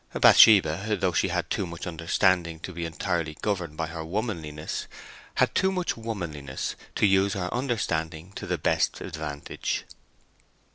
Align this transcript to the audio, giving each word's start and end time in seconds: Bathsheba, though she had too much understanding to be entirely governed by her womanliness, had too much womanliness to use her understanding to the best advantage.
Bathsheba, 0.19 0.95
though 0.99 1.11
she 1.11 1.27
had 1.27 1.47
too 1.51 1.67
much 1.67 1.85
understanding 1.85 2.59
to 2.61 2.73
be 2.73 2.85
entirely 2.85 3.37
governed 3.43 3.77
by 3.77 3.85
her 3.85 4.03
womanliness, 4.03 4.87
had 5.35 5.53
too 5.53 5.71
much 5.71 5.95
womanliness 5.95 6.75
to 6.95 7.05
use 7.05 7.33
her 7.33 7.53
understanding 7.53 8.31
to 8.31 8.47
the 8.47 8.57
best 8.57 8.99
advantage. 8.99 9.85